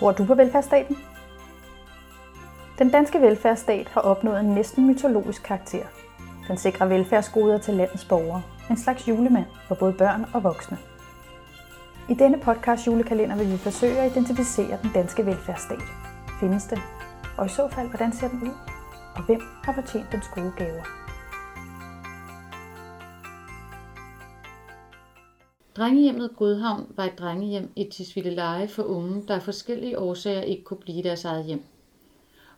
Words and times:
Tror 0.00 0.12
du 0.12 0.24
på 0.24 0.34
velfærdsstaten? 0.34 0.98
Den 2.78 2.90
danske 2.90 3.20
velfærdsstat 3.20 3.88
har 3.88 4.00
opnået 4.00 4.40
en 4.40 4.54
næsten 4.54 4.86
mytologisk 4.86 5.42
karakter. 5.42 5.84
Den 6.48 6.56
sikrer 6.56 6.86
velfærdsgoder 6.86 7.58
til 7.58 7.74
landets 7.74 8.04
borgere. 8.04 8.42
En 8.70 8.76
slags 8.76 9.08
julemand 9.08 9.44
for 9.68 9.74
både 9.74 9.92
børn 9.92 10.26
og 10.34 10.44
voksne. 10.44 10.78
I 12.08 12.14
denne 12.14 12.40
podcast 12.40 12.86
julekalender 12.86 13.36
vil 13.36 13.52
vi 13.52 13.56
forsøge 13.56 13.98
at 13.98 14.10
identificere 14.10 14.78
den 14.82 14.90
danske 14.94 15.26
velfærdsstat. 15.26 15.82
Findes 16.40 16.64
den? 16.64 16.78
Og 17.38 17.46
i 17.46 17.48
så 17.48 17.68
fald, 17.68 17.88
hvordan 17.88 18.12
ser 18.12 18.28
den 18.28 18.42
ud? 18.42 18.54
Og 19.16 19.22
hvem 19.22 19.40
har 19.64 19.72
fortjent 19.72 20.12
dens 20.12 20.28
gode 20.34 20.52
gaver? 20.56 20.99
Drengehjemmet 25.76 26.30
Godhavn 26.36 26.86
var 26.96 27.04
et 27.04 27.18
drengehjem 27.18 27.72
i 27.76 27.84
Tisvildeleje 27.84 28.68
for 28.68 28.82
unge, 28.82 29.24
der 29.28 29.34
af 29.34 29.42
forskellige 29.42 29.98
årsager 29.98 30.40
ikke 30.40 30.64
kunne 30.64 30.80
blive 30.80 31.02
deres 31.02 31.24
eget 31.24 31.44
hjem. 31.44 31.64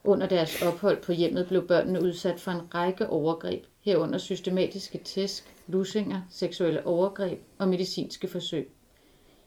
Under 0.05 0.27
deres 0.27 0.62
ophold 0.62 1.02
på 1.02 1.12
hjemmet 1.12 1.47
blev 1.47 1.69
børnene 1.69 2.02
udsat 2.02 2.41
for 2.41 2.51
en 2.51 2.75
række 2.75 3.09
overgreb, 3.09 3.65
herunder 3.80 4.19
systematiske 4.19 4.98
tæsk, 4.98 5.55
lusinger, 5.66 6.21
seksuelle 6.30 6.87
overgreb 6.87 7.41
og 7.59 7.69
medicinske 7.69 8.29
forsøg. 8.29 8.71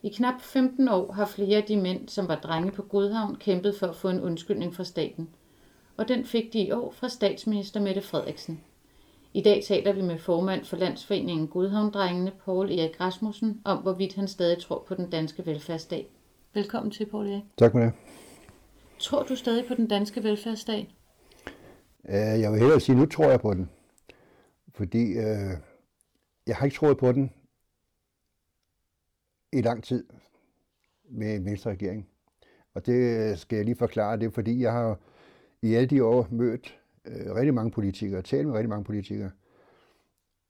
I 0.04 0.10
knap 0.10 0.42
15 0.42 0.90
år 0.90 1.12
har 1.12 1.26
flere 1.26 1.58
af 1.58 1.64
de 1.64 1.78
mænd, 1.78 2.10
som 2.10 2.28
var 2.28 2.36
drenge 2.36 2.72
på 2.72 2.82
Godhavn, 2.82 3.36
kæmpet 3.36 3.76
for 3.76 3.88
at 3.88 3.96
få 3.96 4.10
en 4.10 4.22
undskyldning 4.22 4.76
fra 4.76 4.84
staten. 4.84 5.30
Og 5.98 6.08
den 6.08 6.26
fik 6.26 6.54
de 6.54 6.60
i 6.60 6.72
år 6.72 6.92
fra 6.92 7.10
statsminister 7.10 7.82
Mette 7.82 8.02
Frederiksen. 8.02 8.62
I 9.36 9.42
dag 9.42 9.64
taler 9.64 9.94
vi 9.94 10.02
med 10.02 10.18
formand 10.18 10.66
for 10.66 10.78
Landsforeningen 10.78 11.48
Godhavndrengene, 11.48 12.32
Paul 12.46 12.72
Erik 12.72 13.02
Rasmussen, 13.02 13.62
om 13.66 13.78
hvorvidt 13.78 14.16
han 14.16 14.28
stadig 14.28 14.58
tror 14.62 14.86
på 14.88 14.96
den 14.96 15.10
danske 15.10 15.46
velfærdsstat. 15.46 16.06
Velkommen 16.54 16.92
til, 16.92 17.06
Paul 17.06 17.28
Erik. 17.28 17.44
Tak 17.58 17.72
for 17.72 17.80
det. 17.80 17.92
Tror 19.00 19.24
du 19.24 19.36
stadig 19.36 19.66
på 19.68 19.74
den 19.74 19.88
danske 19.88 20.24
velfærdsstat? 20.24 20.86
Uh, 22.04 22.14
jeg 22.14 22.52
vil 22.52 22.60
hellere 22.60 22.80
sige, 22.80 22.94
at 22.94 23.00
nu 23.00 23.06
tror 23.06 23.26
jeg 23.26 23.42
på 23.42 23.54
den. 23.54 23.70
Fordi 24.74 25.18
uh, 25.18 25.54
jeg 26.48 26.56
har 26.56 26.66
ikke 26.66 26.78
troet 26.78 26.98
på 26.98 27.12
den 27.12 27.32
i 29.54 29.62
lang 29.62 29.84
tid 29.84 30.06
med 31.10 31.36
en 31.36 31.46
venstre 31.46 31.72
regering. 31.72 32.08
Og 32.74 32.86
det 32.86 33.40
skal 33.40 33.56
jeg 33.56 33.66
lige 33.66 33.76
forklare. 33.76 34.20
Det 34.20 34.26
er 34.26 34.32
fordi, 34.32 34.62
jeg 34.62 34.72
har 34.72 35.00
i 35.62 35.74
alle 35.74 35.88
de 35.88 36.04
år 36.04 36.28
mødt 36.32 36.80
øh, 37.06 37.36
rigtig 37.36 37.54
mange 37.54 37.72
politikere, 37.72 38.22
talt 38.22 38.48
med 38.48 38.56
rigtig 38.56 38.70
mange 38.70 38.84
politikere. 38.84 39.32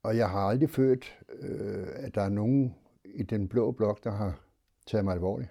Og 0.03 0.17
jeg 0.17 0.29
har 0.29 0.39
aldrig 0.39 0.69
følt, 0.69 1.19
øh, 1.29 1.87
at 1.95 2.15
der 2.15 2.21
er 2.21 2.29
nogen 2.29 2.75
i 3.05 3.23
den 3.23 3.47
blå 3.47 3.71
blok, 3.71 4.03
der 4.03 4.11
har 4.11 4.39
taget 4.85 5.05
mig 5.05 5.13
alvorligt. 5.13 5.49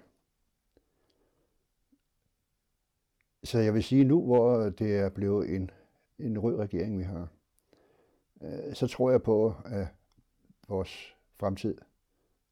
Så 3.43 3.59
jeg 3.59 3.73
vil 3.73 3.83
sige 3.83 4.03
nu, 4.03 4.25
hvor 4.25 4.69
det 4.69 4.95
er 4.95 5.09
blevet 5.09 5.55
en, 5.55 5.71
en 6.19 6.39
rød 6.39 6.55
regering, 6.55 6.97
vi 6.99 7.03
har, 7.03 7.27
øh, 8.41 8.73
så 8.73 8.87
tror 8.87 9.11
jeg 9.11 9.23
på, 9.23 9.55
at 9.65 9.87
vores 10.67 11.15
fremtid 11.35 11.77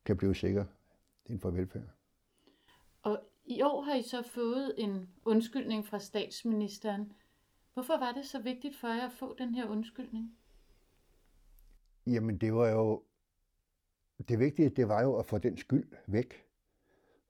kan 0.05 0.17
blive 0.17 0.35
sikker 0.35 0.65
inden 1.25 1.39
for 1.39 1.49
velfærd. 1.49 1.83
Og 3.01 3.19
i 3.45 3.61
år 3.61 3.81
har 3.81 3.95
I 3.95 4.01
så 4.01 4.21
fået 4.21 4.73
en 4.77 5.09
undskyldning 5.25 5.87
fra 5.87 5.99
statsministeren. 5.99 7.13
Hvorfor 7.73 7.97
var 7.97 8.11
det 8.11 8.25
så 8.25 8.41
vigtigt 8.41 8.75
for 8.75 8.87
jer 8.87 9.05
at 9.05 9.13
få 9.13 9.35
den 9.37 9.55
her 9.55 9.67
undskyldning? 9.67 10.37
Jamen 12.07 12.37
det 12.37 12.53
var 12.53 12.69
jo, 12.69 13.03
det 14.27 14.39
vigtige 14.39 14.69
det 14.69 14.87
var 14.87 15.01
jo 15.01 15.15
at 15.15 15.25
få 15.25 15.37
den 15.37 15.57
skyld 15.57 15.91
væk. 16.07 16.45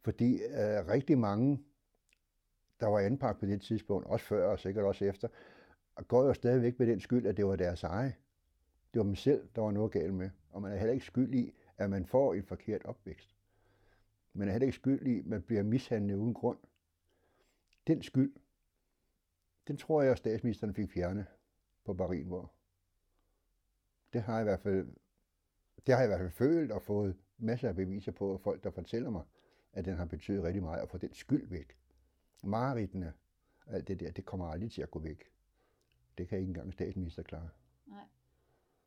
Fordi 0.03 0.33
øh, 0.33 0.87
rigtig 0.87 1.17
mange, 1.17 1.63
der 2.79 2.87
var 2.87 2.99
anpagt 2.99 3.39
på 3.39 3.45
det 3.45 3.61
tidspunkt, 3.61 4.07
også 4.07 4.25
før 4.25 4.51
og 4.51 4.59
sikkert 4.59 4.85
også 4.85 5.05
efter, 5.05 5.27
går 6.07 6.23
jo 6.23 6.33
stadigvæk 6.33 6.79
med 6.79 6.87
den 6.87 6.99
skyld, 6.99 7.25
at 7.25 7.37
det 7.37 7.45
var 7.45 7.55
deres 7.55 7.83
eje. 7.83 8.15
Det 8.93 8.99
var 8.99 9.03
dem 9.03 9.15
selv, 9.15 9.47
der 9.55 9.61
var 9.61 9.71
noget 9.71 9.91
galt 9.91 10.13
med. 10.13 10.29
Og 10.49 10.61
man 10.61 10.71
er 10.71 10.77
heller 10.77 10.93
ikke 10.93 11.05
skyld 11.05 11.33
i, 11.33 11.53
at 11.77 11.89
man 11.89 12.05
får 12.05 12.33
en 12.33 12.43
forkert 12.43 12.85
opvækst. 12.85 13.35
Man 14.33 14.47
er 14.47 14.51
heller 14.51 14.65
ikke 14.65 14.75
skyld 14.75 15.07
i, 15.07 15.19
at 15.19 15.25
man 15.25 15.41
bliver 15.41 15.63
mishandlet 15.63 16.15
uden 16.15 16.33
grund. 16.33 16.57
Den 17.87 18.01
skyld, 18.01 18.33
den 19.67 19.77
tror 19.77 20.01
jeg, 20.01 20.11
at 20.11 20.17
statsministeren 20.17 20.73
fik 20.73 20.91
fjernet 20.91 21.25
på 21.85 21.93
Marienborg. 21.93 22.53
Det 24.13 24.21
har 24.21 24.33
jeg 24.33 24.41
i 24.41 24.43
hvert 24.43 24.59
fald, 24.59 24.87
det 25.87 25.93
har 25.93 26.01
jeg 26.01 26.07
i 26.07 26.11
hvert 26.11 26.19
fald 26.19 26.31
følt 26.31 26.71
og 26.71 26.81
fået 26.81 27.17
masser 27.37 27.69
af 27.69 27.75
beviser 27.75 28.11
på, 28.11 28.33
at 28.33 28.41
folk, 28.41 28.63
der 28.63 28.71
fortæller 28.71 29.09
mig, 29.09 29.23
at 29.73 29.85
den 29.85 29.97
har 29.97 30.05
betydet 30.05 30.43
rigtig 30.43 30.63
meget 30.63 30.81
at 30.81 30.89
få 30.89 30.97
den 30.97 31.13
skyld 31.13 31.47
væk. 31.47 31.77
Mareridene, 32.43 33.13
alt 33.67 33.87
det 33.87 33.99
der, 33.99 34.11
det 34.11 34.25
kommer 34.25 34.47
aldrig 34.47 34.71
til 34.71 34.81
at 34.81 34.91
gå 34.91 34.99
væk. 34.99 35.23
Det 36.17 36.27
kan 36.27 36.37
ikke 36.37 36.47
engang 36.47 36.73
statsminister 36.73 37.23
klare. 37.23 37.49
Nej. 37.85 38.05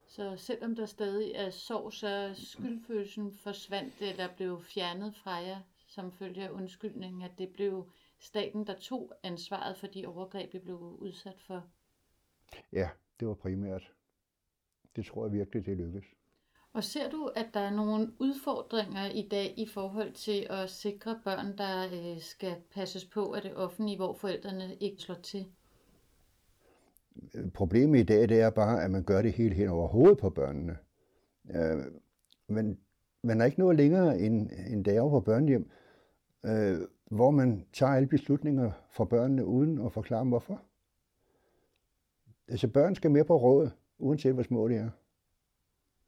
Så 0.06 0.36
selvom 0.36 0.74
der 0.74 0.86
stadig 0.86 1.32
er 1.34 1.50
sorg, 1.50 1.92
så 1.92 2.32
skyldfølelsen 2.34 3.32
forsvandt 3.32 3.94
eller 4.00 4.36
blev 4.36 4.62
fjernet 4.62 5.14
fra 5.14 5.30
jer 5.30 5.60
som 5.86 6.12
følge 6.12 6.44
af 6.44 6.50
undskyldningen, 6.50 7.22
at 7.22 7.30
det 7.38 7.48
blev 7.48 7.90
staten, 8.18 8.66
der 8.66 8.74
tog 8.74 9.12
ansvaret 9.22 9.76
for 9.76 9.86
de 9.86 10.06
overgreb, 10.06 10.52
vi 10.52 10.58
blev 10.58 10.76
udsat 10.76 11.40
for? 11.46 11.66
Ja, 12.72 12.88
det 13.20 13.28
var 13.28 13.34
primært. 13.34 13.92
Det 14.96 15.06
tror 15.06 15.24
jeg 15.26 15.32
virkelig, 15.32 15.66
det 15.66 15.76
lykkedes. 15.76 16.04
Og 16.72 16.84
ser 16.84 17.10
du, 17.10 17.30
at 17.36 17.46
der 17.54 17.60
er 17.60 17.70
nogle 17.70 18.12
udfordringer 18.18 19.06
i 19.06 19.28
dag 19.28 19.54
i 19.56 19.66
forhold 19.66 20.12
til 20.12 20.46
at 20.50 20.70
sikre 20.70 21.20
børn, 21.24 21.58
der 21.58 21.86
øh, 21.86 22.20
skal 22.20 22.56
passes 22.74 23.04
på 23.04 23.32
af 23.32 23.42
det 23.42 23.54
offentlige, 23.54 23.96
hvor 23.96 24.14
forældrene 24.14 24.76
ikke 24.80 25.02
slår 25.02 25.14
til? 25.14 25.46
Problemet 27.54 28.00
i 28.00 28.02
dag, 28.02 28.28
det 28.28 28.40
er 28.40 28.50
bare, 28.50 28.84
at 28.84 28.90
man 28.90 29.04
gør 29.04 29.22
det 29.22 29.32
helt 29.32 29.54
hen 29.54 29.68
over 29.68 29.88
hovedet 29.88 30.18
på 30.18 30.30
børnene. 30.30 30.78
Øh, 31.50 31.84
men 32.48 32.78
man 33.22 33.40
er 33.40 33.44
ikke 33.44 33.58
nået 33.58 33.76
længere, 33.76 34.18
end, 34.18 34.50
end 34.70 34.84
da 34.84 34.92
jeg 34.92 35.02
var 35.02 35.10
på 35.10 35.20
børnehjem, 35.20 35.70
øh, 36.44 36.78
hvor 37.10 37.30
man 37.30 37.66
tager 37.72 37.92
alle 37.92 38.08
beslutninger 38.08 38.70
for 38.90 39.04
børnene, 39.04 39.44
uden 39.44 39.86
at 39.86 39.92
forklare 39.92 40.20
dem, 40.20 40.28
hvorfor. 40.28 40.62
Altså 42.48 42.68
børn 42.68 42.94
skal 42.94 43.10
med 43.10 43.24
på 43.24 43.36
råd, 43.36 43.70
uanset 43.98 44.34
hvor 44.34 44.42
små 44.42 44.68
de 44.68 44.74
er. 44.74 44.90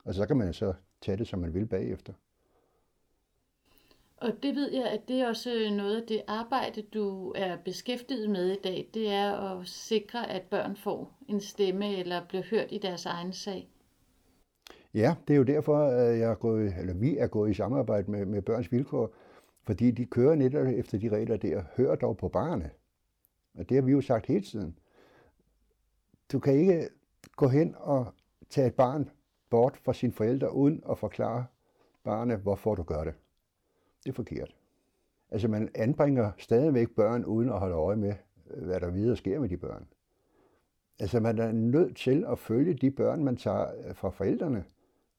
Og 0.04 0.14
så 0.14 0.26
kan 0.26 0.36
man 0.36 0.52
så 0.52 0.74
tage 1.00 1.16
det, 1.16 1.28
som 1.28 1.38
man 1.38 1.54
vil 1.54 1.66
bagefter. 1.66 2.12
Og 4.16 4.32
det 4.42 4.54
ved 4.54 4.72
jeg, 4.72 4.86
at 4.86 5.08
det 5.08 5.20
er 5.20 5.28
også 5.28 5.50
noget 5.76 6.00
af 6.00 6.06
det 6.06 6.22
arbejde, 6.26 6.82
du 6.82 7.32
er 7.36 7.56
beskæftiget 7.64 8.30
med 8.30 8.50
i 8.50 8.60
dag, 8.64 8.90
det 8.94 9.08
er 9.08 9.32
at 9.32 9.66
sikre, 9.66 10.30
at 10.30 10.42
børn 10.42 10.76
får 10.76 11.12
en 11.28 11.40
stemme 11.40 11.96
eller 11.96 12.26
bliver 12.28 12.44
hørt 12.50 12.66
i 12.70 12.78
deres 12.78 13.06
egen 13.06 13.32
sag. 13.32 13.68
Ja, 14.94 15.14
det 15.28 15.34
er 15.34 15.38
jo 15.38 15.44
derfor, 15.44 15.78
at 15.78 16.18
jeg 16.18 16.30
er 16.30 16.34
gået, 16.34 16.74
eller 16.78 16.94
vi 16.94 17.16
er 17.16 17.26
gået 17.26 17.50
i 17.50 17.54
samarbejde 17.54 18.10
med, 18.10 18.26
med 18.26 18.42
Børns 18.42 18.72
Vilkår, 18.72 19.14
fordi 19.68 19.90
de 19.90 20.06
kører 20.06 20.34
netop 20.34 20.66
efter 20.66 20.98
de 20.98 21.08
regler 21.08 21.36
der, 21.36 21.62
hør 21.76 21.94
dog 21.94 22.16
på 22.16 22.28
barnet. 22.28 22.70
Og 23.54 23.68
det 23.68 23.74
har 23.74 23.82
vi 23.82 23.92
jo 23.92 24.00
sagt 24.00 24.26
hele 24.26 24.44
tiden. 24.44 24.78
Du 26.32 26.38
kan 26.38 26.54
ikke 26.54 26.88
gå 27.36 27.48
hen 27.48 27.74
og 27.78 28.06
tage 28.50 28.66
et 28.66 28.74
barn 28.74 29.10
bort 29.50 29.76
fra 29.76 29.92
sine 29.92 30.12
forældre, 30.12 30.54
uden 30.54 30.82
at 30.90 30.98
forklare 30.98 31.46
barnet, 32.04 32.38
hvorfor 32.38 32.74
du 32.74 32.82
gør 32.82 33.04
det. 33.04 33.14
Det 34.04 34.10
er 34.10 34.14
forkert. 34.14 34.56
Altså 35.30 35.48
man 35.48 35.68
anbringer 35.74 36.32
stadigvæk 36.38 36.90
børn, 36.90 37.24
uden 37.24 37.48
at 37.48 37.58
holde 37.58 37.74
øje 37.74 37.96
med, 37.96 38.14
hvad 38.44 38.80
der 38.80 38.90
videre 38.90 39.16
sker 39.16 39.40
med 39.40 39.48
de 39.48 39.56
børn. 39.56 39.86
Altså 40.98 41.20
man 41.20 41.38
er 41.38 41.52
nødt 41.52 41.96
til 41.96 42.24
at 42.28 42.38
følge 42.38 42.74
de 42.74 42.90
børn, 42.90 43.24
man 43.24 43.36
tager 43.36 43.88
øh, 43.88 43.94
fra 43.94 44.10
forældrene. 44.10 44.64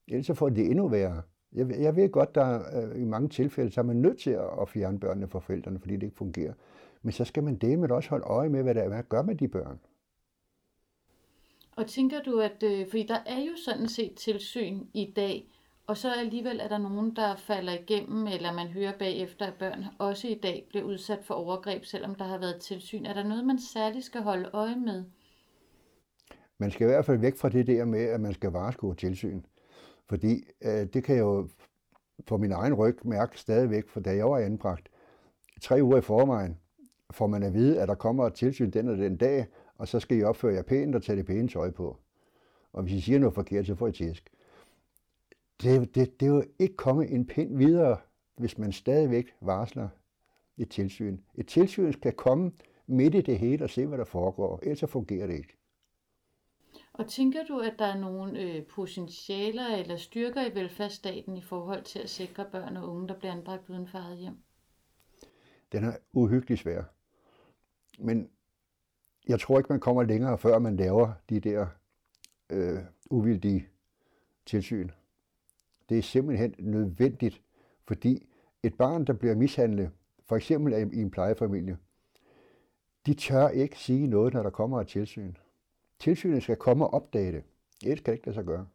Ellers 0.08 0.26
så 0.26 0.34
får 0.34 0.50
det 0.50 0.66
endnu 0.66 0.88
værre. 0.88 1.22
Jeg, 1.54 1.82
jeg 1.82 1.96
ved 1.96 2.10
godt, 2.10 2.36
der 2.36 2.60
øh, 2.94 3.02
i 3.02 3.06
mange 3.06 3.30
tilfælde, 3.30 3.72
så 3.72 3.82
er 3.82 3.86
man 3.86 3.96
nødt 3.96 4.20
til 4.20 4.38
at 4.62 4.70
fjerne 4.70 5.00
børnene 5.00 5.28
fra 5.28 5.40
forældrene, 5.40 5.80
fordi 5.80 5.94
det 5.94 6.04
ikke 6.04 6.18
fungerer. 6.18 6.54
Men 7.02 7.12
så 7.12 7.26
skal 7.26 7.44
man 7.44 7.56
det 7.56 7.92
også 7.92 8.10
holde 8.10 8.26
øje 8.26 8.50
med, 8.50 8.64
hvad 8.64 8.76
der 8.76 8.82
er, 8.82 8.88
hvad 8.88 9.04
gør 9.10 9.22
med 9.22 9.36
de 9.36 9.48
børn. 9.48 9.80
Og 11.76 11.88
tænker 11.88 12.22
du, 12.22 12.40
at, 12.40 12.64
øh, 12.64 12.88
fordi 12.90 13.04
der 13.04 13.20
er 13.26 13.40
jo 13.40 13.52
sådan 13.66 13.88
set 13.88 14.16
tilsyn 14.16 14.86
i 14.94 15.14
dag, 15.16 15.52
og 15.88 15.98
så 15.98 16.14
alligevel 16.14 16.60
er 16.60 16.68
der 16.68 16.78
nogen, 16.78 17.16
der 17.16 17.36
falder 17.36 17.74
igennem, 17.74 18.28
eller 18.28 18.54
man 18.54 18.68
hører 18.68 18.98
bagefter, 19.00 19.46
at 19.46 19.54
børn 19.60 19.86
også 20.00 20.28
i 20.28 20.40
dag 20.44 20.66
bliver 20.70 20.86
udsat 20.86 21.20
for 21.24 21.34
overgreb, 21.34 21.86
selvom 21.86 22.16
der 22.16 22.26
har 22.26 22.38
været 22.38 22.62
tilsyn. 22.62 23.06
Er 23.06 23.14
der 23.14 23.24
noget, 23.24 23.46
man 23.46 23.60
særligt 23.60 24.06
skal 24.06 24.22
holde 24.22 24.50
øje 24.54 24.76
med? 24.76 25.04
Man 26.58 26.72
skal 26.72 26.86
i 26.86 26.90
hvert 26.90 27.06
fald 27.06 27.18
væk 27.18 27.36
fra 27.36 27.50
det 27.50 27.68
der 27.68 27.86
med, 27.86 28.06
at 28.06 28.22
man 28.22 28.34
skal 28.34 28.52
vareskue 28.52 28.96
tilsyn. 28.96 29.42
Fordi 30.10 30.48
øh, 30.62 30.88
det 30.94 31.04
kan 31.04 31.16
jeg 31.16 31.22
jo 31.22 31.48
på 32.26 32.38
min 32.38 32.52
egen 32.52 32.74
ryg 32.74 32.98
mærke 33.04 33.40
stadigvæk, 33.40 33.90
for 33.90 34.00
da 34.00 34.16
jeg 34.16 34.26
var 34.26 34.38
anbragt, 34.38 34.90
tre 35.62 35.84
uger 35.84 35.98
i 35.98 36.02
forvejen, 36.02 36.58
får 37.12 37.28
man 37.28 37.44
at 37.44 37.54
vide, 37.54 37.82
at 37.82 37.88
der 37.88 37.96
kommer 37.96 38.26
et 38.26 38.34
tilsyn 38.34 38.70
den 38.70 38.88
og 38.88 38.98
den 38.98 39.18
dag, 39.18 39.46
og 39.78 39.88
så 39.88 40.00
skal 40.00 40.18
I 40.18 40.24
opføre 40.24 40.54
jer 40.54 40.62
pænt 40.62 40.96
og 40.96 41.04
tage 41.04 41.18
det 41.18 41.26
pæne 41.26 41.48
tøj 41.48 41.72
på. 41.72 41.98
Og 42.74 42.84
hvis 42.84 42.94
I 42.94 43.02
siger 43.02 43.20
noget 43.20 43.36
forkert, 43.36 43.66
så 43.66 43.76
får 43.76 43.88
I 43.88 43.92
tæsk. 43.92 44.30
Det, 45.62 45.96
det, 45.96 46.20
det 46.20 46.26
er 46.26 46.30
jo 46.32 46.44
ikke 46.60 46.76
kommet 46.76 47.14
en 47.14 47.26
pind 47.26 47.58
videre, 47.58 47.98
hvis 48.38 48.58
man 48.58 48.72
stadigvæk 48.72 49.36
varsler 49.42 49.90
et 50.58 50.70
tilsyn. 50.70 51.18
Et 51.36 51.48
tilsyn 51.48 51.92
skal 51.92 52.14
komme 52.14 52.52
midt 52.88 53.16
i 53.16 53.22
det 53.22 53.40
hele 53.40 53.64
og 53.64 53.70
se, 53.70 53.86
hvad 53.86 53.98
der 53.98 54.06
foregår. 54.06 54.60
Ellers 54.62 54.80
så 54.80 54.88
fungerer 54.88 55.28
det 55.28 55.36
ikke. 55.36 55.59
Og 57.00 57.08
tænker 57.08 57.44
du, 57.44 57.60
at 57.60 57.74
der 57.80 57.86
er 57.86 57.98
nogle 57.98 58.42
øh, 58.42 58.66
potentialer 58.66 59.68
eller 59.68 59.98
styrker 59.98 60.46
i 60.46 60.56
velfærdsstaten 60.56 61.38
i 61.38 61.42
forhold 61.42 61.84
til 61.84 62.00
at 62.00 62.10
sikre 62.10 62.46
børn 62.52 62.78
og 62.78 62.90
unge, 62.90 63.08
der 63.08 63.20
bliver 63.20 63.32
anbragt 63.32 63.70
uden 63.70 63.88
for 63.88 63.98
eget 63.98 64.18
hjem? 64.18 64.38
Den 65.72 65.84
er 65.84 65.94
uhyggeligt 66.14 66.62
svær. 66.62 66.84
Men 68.00 68.30
jeg 69.28 69.40
tror 69.40 69.58
ikke, 69.58 69.74
man 69.74 69.80
kommer 69.80 70.04
længere, 70.04 70.38
før 70.38 70.60
man 70.60 70.76
laver 70.76 71.14
de 71.30 71.40
der 71.40 71.68
øh, 72.50 72.80
uvildige 73.10 73.68
tilsyn. 74.46 74.90
Det 75.90 75.98
er 75.98 76.02
simpelthen 76.02 76.56
nødvendigt, 76.60 77.42
fordi 77.88 78.30
et 78.64 78.74
barn, 78.78 79.06
der 79.06 79.14
bliver 79.14 79.36
mishandlet, 79.36 79.92
for 80.26 80.36
eksempel 80.36 80.74
i 80.94 81.02
en 81.02 81.12
plejefamilie, 81.12 81.78
de 83.06 83.14
tør 83.14 83.48
ikke 83.48 83.80
sige 83.80 84.08
noget, 84.08 84.34
når 84.34 84.44
der 84.44 84.50
kommer 84.50 84.82
et 84.82 84.88
tilsyn. 84.88 85.34
Tilsynet 86.00 86.44
skal 86.44 86.56
komme 86.56 86.86
og 86.86 86.94
opdage 86.94 87.32
det. 87.32 87.44
Ellers 87.84 88.00
kan 88.00 88.12
det 88.12 88.18
ikke 88.18 88.26
lade 88.28 88.36
sig 88.36 88.46
gøre. 88.46 88.68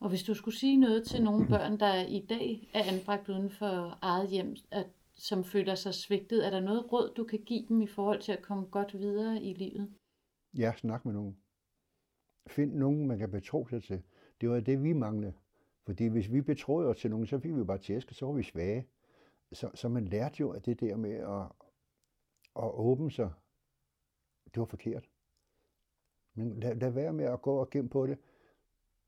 Og 0.00 0.08
hvis 0.08 0.22
du 0.22 0.34
skulle 0.34 0.56
sige 0.56 0.76
noget 0.76 1.06
til 1.06 1.22
nogle 1.24 1.46
børn, 1.48 1.80
der 1.80 2.06
i 2.06 2.26
dag 2.28 2.70
er 2.74 2.82
anbragt 2.92 3.28
uden 3.28 3.50
for 3.50 3.98
eget 4.02 4.28
hjem, 4.28 4.56
at, 4.70 4.86
som 5.14 5.44
føler 5.44 5.74
sig 5.74 5.94
svigtet, 5.94 6.46
er 6.46 6.50
der 6.50 6.60
noget 6.60 6.92
råd, 6.92 7.14
du 7.16 7.24
kan 7.24 7.38
give 7.38 7.66
dem 7.68 7.80
i 7.82 7.86
forhold 7.86 8.20
til 8.20 8.32
at 8.32 8.42
komme 8.42 8.66
godt 8.66 8.98
videre 8.98 9.42
i 9.42 9.54
livet? 9.54 9.94
Ja, 10.58 10.72
snak 10.76 11.04
med 11.04 11.14
nogen. 11.14 11.36
Find 12.46 12.74
nogen, 12.74 13.06
man 13.06 13.18
kan 13.18 13.30
betro 13.30 13.66
sig 13.66 13.82
til. 13.82 14.02
Det 14.40 14.50
var 14.50 14.60
det, 14.60 14.82
vi 14.82 14.92
manglede. 14.92 15.32
Fordi 15.86 16.06
hvis 16.06 16.32
vi 16.32 16.40
betroede 16.40 16.88
os 16.88 16.98
til 16.98 17.10
nogen, 17.10 17.26
så 17.26 17.38
fik 17.38 17.56
vi 17.56 17.64
bare 17.64 17.78
tæsk, 17.78 18.12
så 18.12 18.26
var 18.26 18.32
vi 18.32 18.42
svage. 18.42 18.86
Så, 19.52 19.70
så 19.74 19.88
man 19.88 20.04
lærte 20.04 20.40
jo, 20.40 20.50
at 20.50 20.66
det 20.66 20.80
der 20.80 20.96
med 20.96 21.14
at, 21.14 21.42
at 22.64 22.70
åbne 22.74 23.10
sig, 23.10 23.30
det 24.44 24.60
var 24.60 24.64
forkert. 24.64 25.09
Men 26.34 26.60
lad, 26.60 26.74
lad 26.74 26.90
være 26.90 27.12
med 27.12 27.24
at 27.24 27.42
gå 27.42 27.56
og 27.56 27.70
gemme 27.70 27.90
på 27.90 28.06
det. 28.06 28.18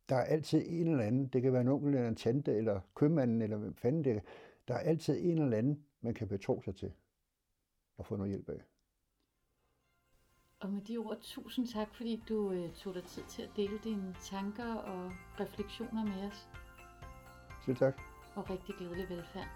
Der 0.09 0.17
er 0.17 0.25
altid 0.25 0.63
en 0.67 0.89
eller 0.89 1.05
anden, 1.05 1.27
det 1.27 1.43
kan 1.43 1.53
være 1.53 1.61
en 1.61 1.69
onkel 1.69 1.95
eller 1.95 2.09
en 2.09 2.17
tante, 2.17 2.55
eller 2.55 2.81
købmanden, 2.95 3.43
eller 3.43 3.57
hvem 3.57 3.75
fanden 3.75 4.05
det 4.05 4.17
er. 4.17 4.21
Der 4.69 4.75
er 4.75 4.79
altid 4.79 5.19
en 5.21 5.39
eller 5.39 5.59
anden, 5.59 5.85
man 6.01 6.15
kan 6.15 6.29
betro 6.29 6.63
sig 6.63 6.77
til 6.77 6.93
og 7.97 8.07
få 8.07 8.17
noget 8.17 8.31
hjælp 8.31 8.49
af. 8.49 8.63
Og 10.61 10.71
med 10.71 10.83
de 10.83 10.97
ord, 10.97 11.19
tusind 11.21 11.67
tak, 11.67 11.95
fordi 11.95 12.23
du 12.29 12.53
øh, 12.53 12.73
tog 12.73 12.95
dig 12.95 13.05
tid 13.05 13.23
til 13.29 13.43
at 13.43 13.51
dele 13.57 13.79
dine 13.85 14.15
tanker 14.21 14.75
og 14.75 15.13
refleksioner 15.41 16.05
med 16.05 16.29
os. 16.31 16.49
Selv 17.65 17.77
tak. 17.77 18.01
Og 18.35 18.51
rigtig 18.51 18.75
glædelig 18.75 19.09
velfærd. 19.09 19.49